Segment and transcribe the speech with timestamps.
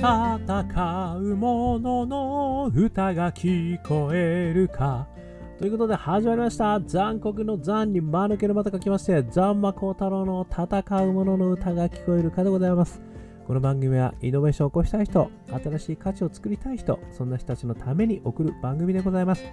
[0.00, 5.06] 戦う者のの歌が聞こえるか。
[5.58, 6.80] ということで始まりました。
[6.80, 13.02] 残酷の残に間抜けのまた書きまして、残魔高太郎の戦う者の歌が聞こえるかでございます。
[13.46, 15.30] この番組はイノベーションを起こしたい人、
[15.62, 19.44] 新しい価値を作りたい人、そんな人たちのために送る番組でございます。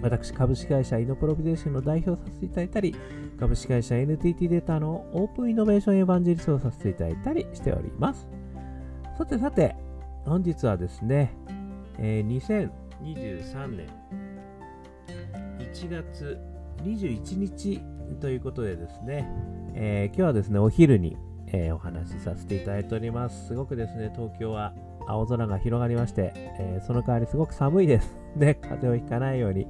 [0.00, 2.96] 私、株式会社イノプロビゼーションの代表させていただいたり、
[3.38, 8.26] 株式会社 NTT データのオープンイノベーションエヴァンジェリストをさせていただいたりしております。
[9.18, 9.76] さてさて、
[10.24, 11.34] 本日はですね、
[11.98, 12.40] えー、
[13.02, 13.88] 2023年
[15.58, 16.38] 1月
[16.84, 17.82] 21日
[18.20, 19.28] ということでですね、
[19.74, 21.16] えー、今日はですね、お昼に、
[21.48, 23.48] えー、お話しさせていただいております。
[23.48, 24.72] すごくですね、東京は
[25.08, 28.16] 青空が広がりまして、えー、その代わりすごく寒いです。
[28.36, 29.66] ね、風邪をひかないように、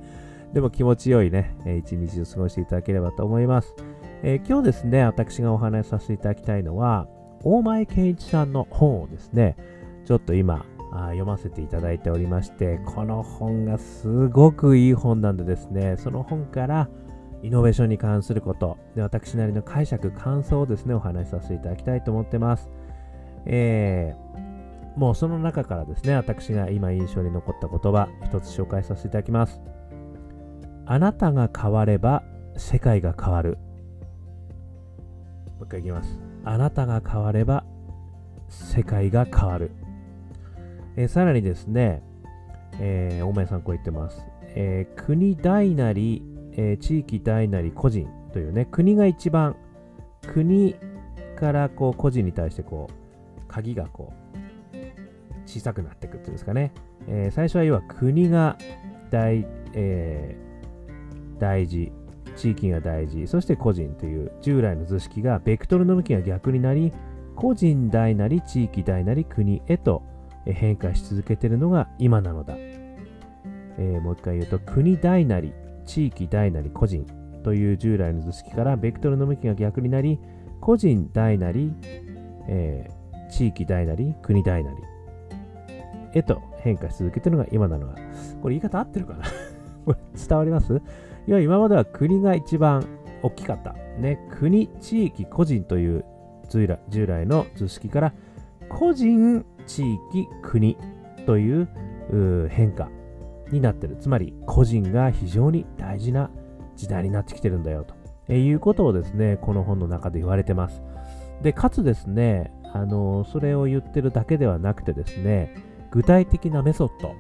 [0.53, 3.75] でも気持ちよいね、えー、一日を過ごしていただければと思います。
[4.23, 7.09] えー、今日ですね、私がお話しさせていただきたいのは、
[7.43, 9.57] 大前健一さんの本をですね、
[10.05, 16.89] ちょっと今、読ませていただいておりまして、この本がすごくいい本なんでですね、その本から
[17.43, 22.69] イノベーションに関すること、で私なりの解釈、感想をですね、お話しさせていただきたいと思ってます。
[23.47, 29.61] えー、もうその中からですね、私が今印象に残った言葉、一つ紹介させていただきます。
[30.85, 32.23] あなたが変われば
[32.57, 33.57] 世界が変わる。
[35.59, 36.21] もう一回いきます。
[36.45, 37.65] あなたが変われば
[38.49, 39.71] 世界が変わる。
[40.97, 42.03] えー、さらにですね、
[42.81, 44.25] えー、大前さんこう言ってます。
[44.55, 49.57] えー、国大なり、えー、地域大なり個人というね、国が一番、
[50.33, 50.77] 国
[51.37, 54.33] からこう個人に対してこう、鍵がこう、
[55.47, 56.73] 小さくなっていくっていうんですかね。
[57.09, 58.57] えー、最初は要は国が
[59.11, 61.93] 大、えー、大事、
[62.37, 66.93] 地域が大事、そして個人という従来の図式がベクトルの向きが逆になり、
[67.35, 70.03] 個人大なり地域大なり国へと
[70.47, 72.55] 変化し続けているのが今なのだ。
[73.79, 75.53] えー、もう一回言うと、国大なり、
[75.87, 77.07] 地域大なり、個人
[77.43, 80.19] という従来の図式から、ベクトルの向きが逆になり、
[80.61, 81.73] 個人大なり、
[82.49, 84.77] えー、地域大なり、国大なり、
[86.13, 87.95] へと変化し続けているのが今なのだ。
[88.43, 89.25] これ言い方合ってるかな？
[89.87, 89.99] これ
[90.29, 90.75] 伝わります？
[91.27, 92.85] いや、今までは国が一番
[93.23, 93.75] 大きかった。
[93.99, 96.05] ね、国、地域、個人という
[96.49, 98.15] 従来の図式から、
[98.69, 100.77] 個人、地域、国
[101.27, 101.69] という
[102.49, 102.89] 変化
[103.51, 103.97] になってる。
[104.01, 106.31] つまり個人が非常に大事な
[106.77, 107.95] 時代になってきてるんだよと、
[108.29, 110.83] えいうことをですね、この本の中で言われてます。
[111.43, 115.55] で、かつですね、あのそれを言ってるだけではなくてですね、
[115.91, 117.15] 具体的なメソッド。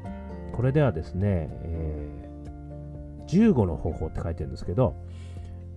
[0.52, 4.94] これではですね、えー、15の方法って書いてるんですけど、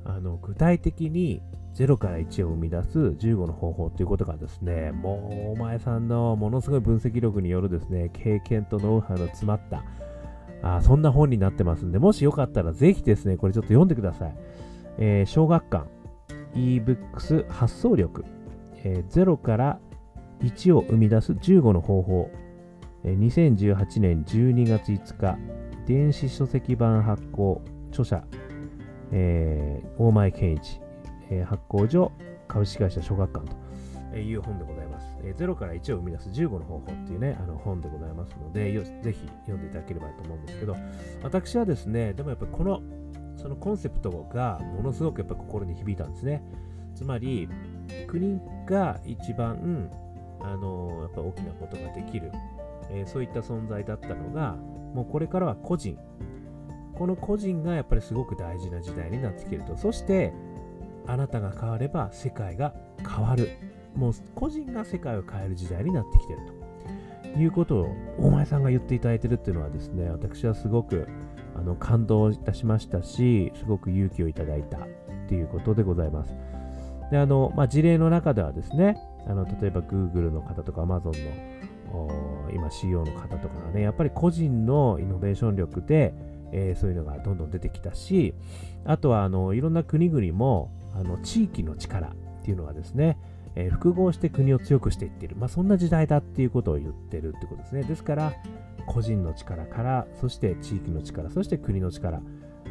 [0.06, 1.42] あの具体的に
[1.76, 9.84] 0から1を生み出す15の方法ということがですね、もうお前さんのものすごい分析力によるですね、経験とノウハウの詰まった、
[10.64, 14.36] あそんな本になってますんで、もしよかったらぜひですね、これちょっと読んでください。
[14.98, 15.86] えー、小学館
[16.54, 18.24] ebooks 発想力、
[18.84, 19.80] えー、0から
[20.42, 22.32] 1を生み出す15の方法、
[23.04, 25.38] えー、2018年12月5日、
[25.86, 28.24] 電子書籍版発行、著者、
[29.12, 30.80] えー、大前健一、
[31.30, 32.12] えー、発行所
[32.48, 33.46] 株式会社小学館
[34.12, 35.18] という本でございます。
[35.24, 40.76] えー、0から1を生み出す15の方法っていうね、あの本でございますので、ぜひ読んでいただければと思うんですけど、
[41.24, 42.82] 私はですね、でもやっぱりこの、
[43.36, 46.44] そのコンセプトがものすごくやっぱ心に響いたんですね。
[46.96, 47.50] つまり、
[48.08, 49.90] 国が一番、
[50.40, 52.32] あのやっぱ大きなことができる、
[52.92, 54.56] えー、そういった存在だったのが、
[54.94, 55.98] もうこれからは個人。
[56.94, 59.76] この個人がやっぱりすごく大事な時代になってきてると。
[59.76, 60.34] そして、
[61.08, 62.74] あなたが変われば世界が
[63.08, 63.50] 変わる。
[63.96, 66.40] もう個人が世界を変える時代になってきてる
[67.34, 71.08] ということを大前さんが言っていただいてるっていうのはですね、私はすごく
[71.56, 74.82] あの感動いたしましたし、すごく勇気をいただいたっ
[75.28, 76.36] ていうことでございます。
[77.12, 81.14] で、あの、まあ、事例の中ではですね、あの例えば Google の方とか Amazon
[81.92, 86.14] の今 CEO の方とかがね、やっぱり個人のイノベーション力で、
[86.52, 88.34] えー、そういうのがどんどん出てきたし、
[88.86, 93.18] あとはあのいろんな国々もあの地域の力っていうのがですね、
[93.56, 97.84] えー、複合して国を強くしていってる、まあ、そんな時代だっていうことを言ってるってことですね。
[97.84, 98.34] ですから、
[98.86, 102.22] 個人の力から、そして地域の力、そして国の力、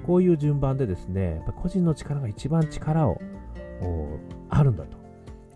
[0.07, 3.19] こういう順番でですね、やっぱ個人の力が一番力を
[4.49, 4.97] あるんだと、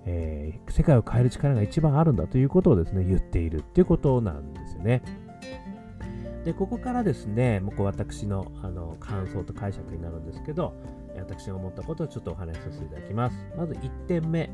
[0.07, 5.03] えー、世界を変える力が一番あるんだということをですね、言っているっていうことなんですよね。
[6.45, 10.73] で、ここからですね、もう私のあの感想と解釈になるんですけど、
[11.21, 13.37] 私が思ったことをちょっとお話しさせていただきます。
[13.57, 14.51] まず1点目。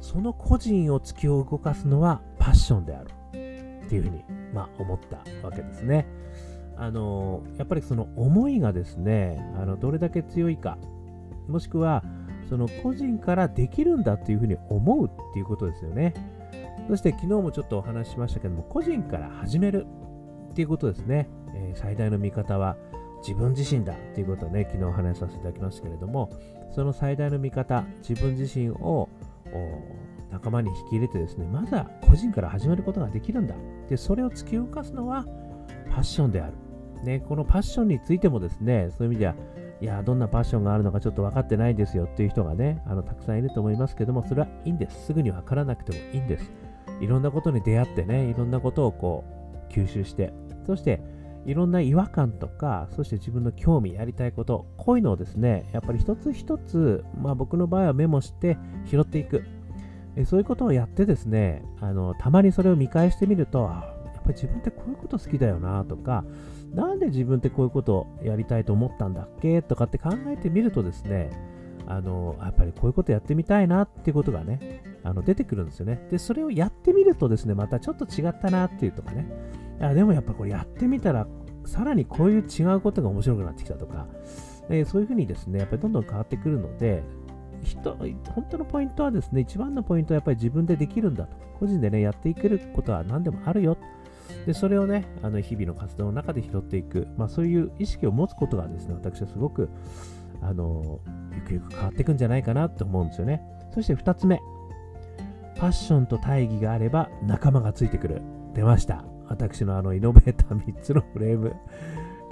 [0.00, 4.24] その個人を突きを動かすのはパッションであるっていうふうに、
[4.54, 6.06] まあ、思ったわけですね。
[6.76, 10.78] あのやっぱりその思いがですねあのどれだけ強いか
[11.46, 12.02] もしくは
[12.48, 16.14] その個人からできるんだっていうふうに思うっていうことですよね。
[16.88, 19.86] そして昨日もちょっとお話ししましたけども個人から始める
[20.50, 21.28] っていうことですね。
[21.54, 22.76] えー、最大の見方は
[23.20, 26.30] 自分自身だっていうことをね昨日お話しさせていただきましたけれども
[26.74, 29.08] その最大の見方自分自身を
[30.30, 33.54] 仲間に引き入れてですねまずは個人から始めることができるんだ
[33.88, 35.24] でそれを突き動かすのは
[35.90, 36.54] パッションである、
[37.04, 39.34] ね、このパッションについてもですねそういう意味では
[39.80, 45.06] いやどんなパッションがあるのかちょっと分かってないですよっていう人がねあのたくさんいると思いますけどもそれはいいんです。
[45.06, 46.52] すぐに分からなくてもいいんです。
[47.00, 49.24] いろんなことに出会ってねいろんなことをこ
[49.70, 50.34] う吸収して
[50.66, 51.00] そして
[51.46, 59.42] いろんな違和感とか、そして自分の興味、やりたいこと、こういうのをですね、やっぱり一つ一つ、まあ僕の場合はメモして拾っていく。
[60.16, 63.84] えそういうことをやってですね、あの、たまにそれを見返してみると、や
[64.18, 66.24] っぱり自分ってこういうこと好きだよなとか、
[66.74, 69.62] なんで自分ってこういうことをやりたいと思ったんだっけ？
[69.62, 71.30] とかって考えてみるとですね、
[71.86, 76.06] あの、やっぱりこういうことやってみたいなっていうことがね、あの出てくるんですよね。
[76.10, 79.26] で、それをやってみるとですね、またちょっと違ったなっていうとかね、
[79.80, 81.26] やでもやっぱこれやってみたら、
[81.64, 84.06] さらにこういう違うことが面白くなってきたとか、
[84.68, 87.02] えー、そういうふうにですね、やっぱりどんどん変わってくるので、
[87.62, 91.36] 人本当のポイントはですね、一番のポイントはやっぱり自分でできるんだと。
[91.58, 93.76] 個人でね、やっていけることは何でもあるよ。
[94.46, 97.06] で、それをね、あの日々の活動の中で拾っていく。
[97.16, 99.68] まあそういう意識を持つことがですね、私はすごく、
[100.40, 101.00] あの、
[101.34, 103.42] ゆくゆく変わっていくんじゃないかなと思うんですよね。
[103.74, 104.40] そして2つ目。
[105.58, 108.22] パッションと大義があれば仲間がついてくる。
[108.54, 109.09] 出ました。
[109.30, 111.54] 私のあのイノベーター3つのフレーム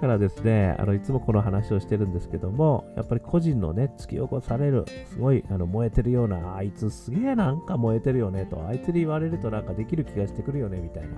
[0.01, 11.17] からですね、あのいつもこの話をしてるんですけども、やっぱり個人のね、突き起こされる、すごいあの燃えてるような、あいつすげえなんか燃えてるよねと、あいつに言われるとなんかできる気がしてくるよねみたいな、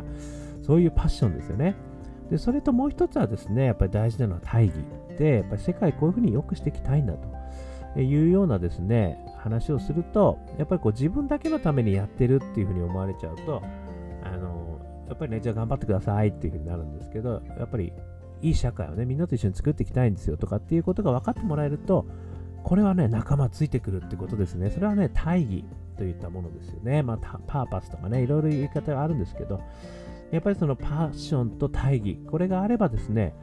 [0.62, 1.74] そういうパッションですよね。
[2.30, 4.74] で、それともう一つはですね、やっぱり大事なのは大義
[5.18, 7.14] で、やっぱり世界こういうふうに良くしていきたいんだ
[7.94, 13.62] というようなですね、話をすると、やっぱりこう自分だけのためにやってるっていうふうに思われちゃうと、
[15.10, 17.92] やっぱりね、じゃあ頑張ってくださいっていうふうになるんですけど、やっぱり
[18.42, 22.06] いい社会をね、みんなと一緒に作っていきたいんですよとかっていうことが分かってもらえると、
[22.62, 24.70] これはね、仲間ついてくるってことですね。
[24.70, 25.64] それはね、大義
[25.98, 27.02] といったものですよね。
[27.02, 29.60] まあ、パーパスとかね、いろいろ言い方があるんですけど、
[30.30, 33.34] やっぱりそのパッションと大義、これがあればですね、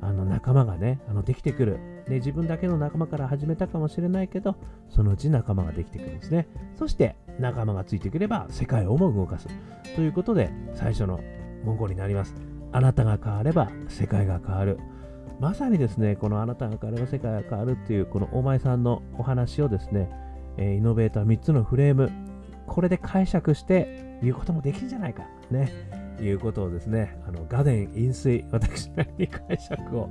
[0.00, 1.93] あの仲間がね、あのできてくる。
[2.08, 4.56] ね、自分だけの仲間から始めたかもしれないけど、
[4.90, 6.46] そのうち仲間ができてくるんですね。
[6.76, 9.48] そして、仲間がついてくれば世界をも動かす。
[9.96, 11.20] ということで、最初の
[11.64, 12.34] 文言になります。
[12.72, 14.78] あなたが変われば世界が変わる。
[15.40, 20.10] まさにですね、このあなたが変われば世界が変わるっていう、この大前さんのお話をですね、
[20.56, 22.10] えイノベーター3つのフレーム、
[22.66, 25.24] これで解釈して言うこともできるんじゃないか。
[25.50, 25.70] ね。
[26.20, 30.08] いうことをですね、あの、画伝飲水、私なりに解釈を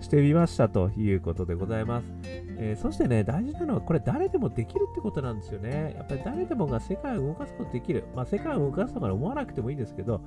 [0.00, 2.12] してみましたということでございます。
[2.58, 5.94] えー、そしてね、大事なのはこれ誰でもできるってことなんですよね。
[5.96, 8.04] やっぱり誰でもが世界を動かすことできる。
[8.14, 10.20] まあ世界を動かすとか思わなくてもいいんですけど、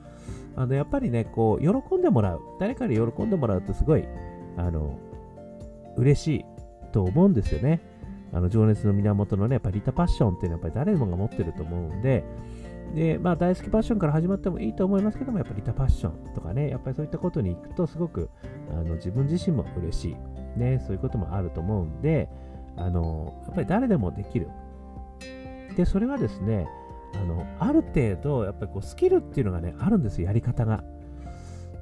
[0.56, 2.42] あのやっぱりね、こう、喜んでもらう。
[2.60, 4.06] 誰かに喜んでもらうとすごい、
[4.58, 4.98] あの、
[5.98, 6.46] 嬉しい
[6.92, 7.82] と思うんですよね。
[8.32, 12.24] あの情熱の源のね、やっぱりリタパッションっていうのはやっぱり誰もが持ってると思うんで、
[12.96, 18.30] で、まあ、大好きパッションから始まってもいいと思いますけども、やっぱり利他パッションとかね、やっぱりそういったことに行くと、すごく
[18.70, 22.30] あの自分自身も嬉しい、ね、そういうこともあると思うんで、
[22.78, 24.50] あのやっぱり誰でもできる。
[25.76, 26.68] で、それはですね、
[27.16, 30.84] あのある程度、やっぱりこうスキルっていうのがね、あるんですよ、やり方が。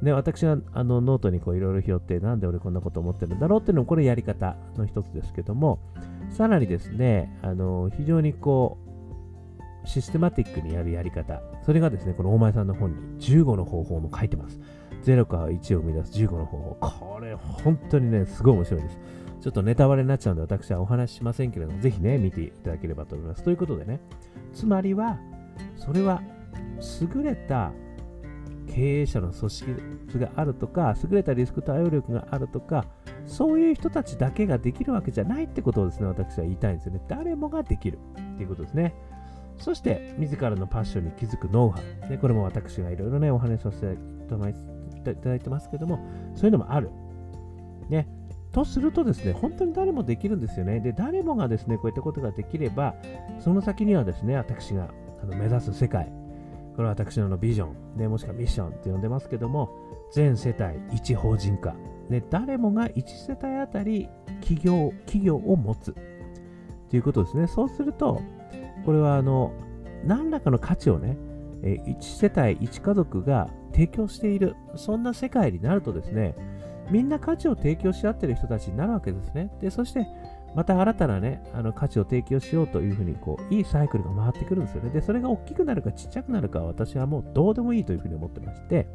[0.01, 5.79] で、私はあのノートにいろいろ拾って、なんで俺こんなこと思ってるんだろうっていうのも、これやり方の一つですけども、
[6.29, 8.90] さらにですね、あの非常にこう、
[9.85, 11.41] システマティックにやるやり方。
[11.65, 14.59] それがですね、この大前さんの本に15の方法も書いてます。
[15.03, 16.77] 0から1を生み出す15の方法。
[17.15, 18.99] これ、本当にね、すごい面白いです。
[19.41, 23.43] ちょっとネタバレになっちゃうんで、私はお話ししませんけれども、ぜひね、見ていただければと思います。
[23.43, 23.99] ということでね、
[24.53, 25.19] つまりは、
[25.75, 26.21] それは、
[27.15, 27.71] 優れた
[28.67, 29.75] 経営者の組織
[30.19, 32.85] があるとか、優れたリスク対応力があるとか、
[33.25, 37.01] そういう人たちだけができるわけじゃないってことをですね、私は言いたいんですよね。
[37.07, 37.99] 誰もができる
[38.33, 38.93] っていうことですね。
[39.61, 42.09] そして、自らのパッションに気づくノウハウ。
[42.09, 45.99] ね、これも私がいろいろね、お話しさせていただいてますけども、
[46.35, 46.89] そういうのもある。
[47.89, 48.07] ね。
[48.51, 50.79] とするとですね、本当に誰もできるんですよね。
[50.79, 52.95] で、誰もがですね、こういったことができれば、
[53.39, 54.89] その先にはですね、私が
[55.21, 56.11] あの目指す世界、
[56.75, 59.69] これは私のビジョン、ね、もしくはミッションって呼んでますけども、
[60.11, 61.75] 全世帯一法人化、
[62.09, 64.09] ね、誰もが1世帯あたり
[64.41, 65.95] 企業企業を持つ
[66.89, 67.47] ということですね。
[67.47, 68.21] そうすると、
[68.85, 69.53] これはあの
[70.05, 71.17] 何らかの価値をね、
[71.63, 76.35] え、1世帯1家族が提供しているそんな世界になるとですね
[76.89, 80.05] みんな価値を提供し合ってる人たちになるわけですねでそして
[80.55, 84.89] また新たなね、あの価値を提供しようというふうに、こう、いいサイクルが回ってくるんですよね。
[84.89, 88.87] で、それが大きくなるかちっちゃくなるかは私はもうどうでもいいというふうに思ってまして、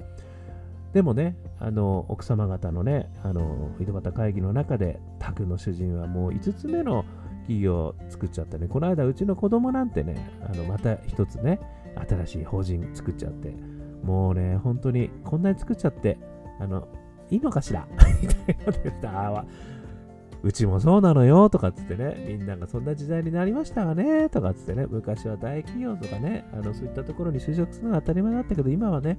[0.92, 7.04] でもね、あの、奥様方のね、あの、井戸端会議の中で、宅の主人はもう5つ目の
[7.46, 11.60] 企業作っちゃってね、この間うちの子供なんてね、あの、また一つね、
[12.08, 13.54] 新しい法人作っちゃって、
[14.02, 16.18] もうね、本当にこんなに作っちゃって、
[16.60, 16.88] あの、
[17.30, 17.86] いいのかしら？
[18.22, 19.44] みたいなでした。
[20.42, 29.18] うちもそうなのよとかっつってね、みんながそんな時代になりましたがねとかっつってね、昔は大企業とかね、あのそういったところに就職するのが当たり前だったけど、今はね、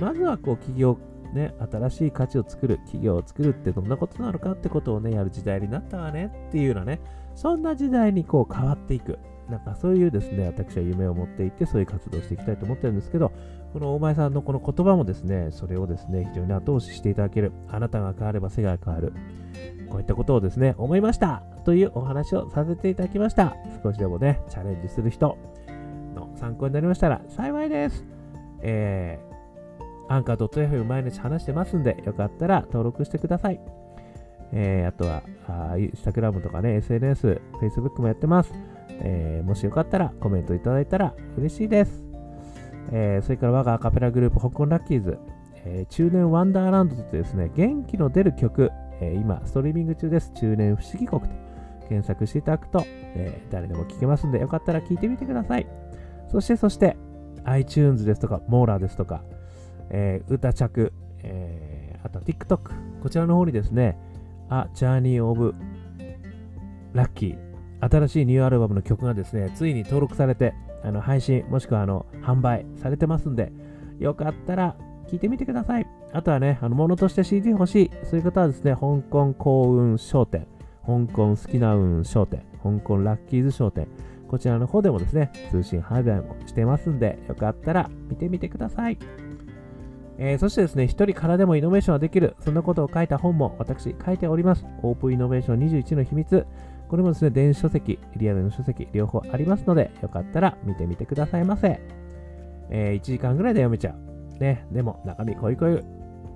[0.00, 0.98] まずはこう企業、
[1.32, 7.00] ね、新しい価値を作る、企業を作るってどんなことなのかってことをね、やる時代になったわねっていうようなね、
[7.34, 9.18] そんな時代にこう変わっていく。
[9.48, 13.30] なんかそういうですね、私は夢を持っていて、そういう活動をしていきたいと思ってるんですけど、
[13.72, 17.52] この大前さんのこの言葉もですね、それをですね、非常に後押ししていただける。
[17.68, 19.12] あなたが変われば世界が変わる。
[19.90, 23.54] こういったことをですね、思いましたというお話をさせていただきました。
[23.82, 25.36] 少しでもね、チャレンジする人
[26.14, 28.04] の参考になりましたら幸いです。
[28.62, 33.60] えー、アンカー .fm 毎日話してますんで、よかったら登録してください。
[34.56, 35.22] えー、あとは、
[35.76, 38.52] インスタグラムとかね、SNS、Facebook もやってます。
[38.88, 42.04] えー、もしよかったらコメントいただいたら嬉しいです。
[42.92, 45.18] えー、それから我がアカペラグループ、香港ラッキーズ、
[45.64, 48.70] えー、中年ワンダーランドとですね、元気の出る曲、
[49.00, 50.32] えー、今、ストリーミング中です。
[50.34, 51.28] 中年不思議国と
[51.88, 55.66] 検索していただくと、えー、誰でも聴けますんで、よかったら聴いてみてください。
[56.30, 56.96] そして、そして、
[57.44, 59.24] iTunes ですとか、モーラーですとか、
[59.90, 60.92] えー、歌着、
[61.22, 63.98] えー、あと TikTok、こちらの方にですね、
[64.50, 65.54] A Journey of
[66.94, 67.36] Lucky
[67.80, 73.52] 新しいニューアルバムの曲がですね、ついに登録されて、あの配信、もしくはあの販売されてますんで、
[73.98, 75.86] よかったら聞いてみてください。
[76.12, 77.90] あとはね、あの物として CD 欲しい。
[78.04, 80.46] そういう方はですね、香港幸運商店、
[80.86, 83.86] 香港好きな運商店、香港ラッキーズ商店、
[84.28, 88.98] こちらの方でもですね、通信販売もしてますんで、よかったら見てみてください。
[90.18, 92.36] えー、そしてですね、一人からでもイノベーションはできる。
[92.40, 94.64] そんなことを書いた本も私書いております。
[94.82, 96.46] オープンイノベーション21の秘密。
[96.88, 101.80] これもですね、電子書籍、リアルの書籍、両方ありますので、よかったら見てみてくださいませ。
[102.70, 104.38] えー、1時間ぐらいで読めちゃう。
[104.38, 105.80] ね、でも中身こいこい。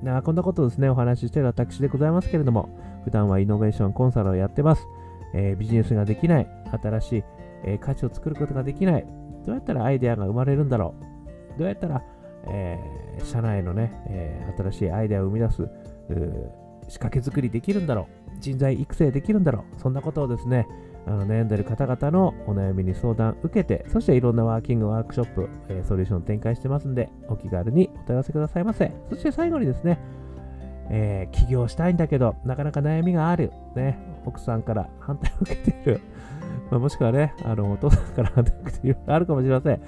[0.03, 2.69] なこんなことをですね、お話ししてる私でございますけれども、
[3.05, 4.87] 普段はイノベーションコンサルをやってます。
[5.35, 6.49] えー、ビジネスができない、
[6.83, 7.25] 新しい、
[7.65, 9.07] え、価値を作ることができない。
[9.45, 10.95] どうやったらアイデアが生まれるんだろ
[11.57, 11.59] う。
[11.59, 12.03] どうやったら、
[12.47, 15.68] えー、社内のね、え新しいアイデアを生み出す、
[16.88, 18.40] 仕掛け作りできるんだろう。
[18.40, 19.80] 人材育成できるんだろう。
[19.80, 20.66] そんなことをですね、
[21.07, 28.92] あの悩んでいる方々のお悩みに相談受けて、そしていろんなワーキングワークショップ、えー、ソリューション展開してますんで、お気軽にお問い合わせくださいませ。
[29.11, 29.99] そして最後にですね、
[30.90, 33.52] えー、起業したいんだけど、なかなか悩みがある。
[33.75, 36.00] ね、奥さんから反対を受けている。
[36.71, 38.97] まあ、もしくはね、あの、お父さんから反対を受けている。
[39.07, 39.80] あるかもしれません。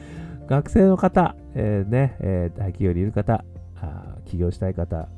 [0.51, 3.45] 学生の方、えー、ね、えー、大企業にいる方、
[3.81, 5.09] あ起業したい方、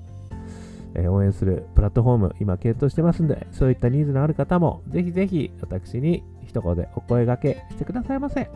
[0.94, 8.50] え応援するプラットフォーム、今検討してますんで、そういったニーズのある方も、ぜひぜひ私に一言でお声掛けしてくださいませ。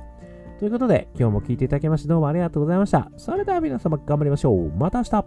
[0.58, 3.10] ということで、今日も聞いていただきましてどうもありがとうございました。
[3.16, 4.70] それでは皆様頑張りましょう。
[4.76, 5.24] また明日